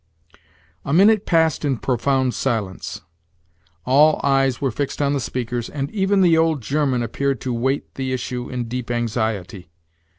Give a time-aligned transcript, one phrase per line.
[0.83, 3.01] A minute passed in profound silence.
[3.85, 7.93] All eyes were fixed on the speakers, and even the old German appeared to wait
[7.93, 9.69] the issue in deep anxiety.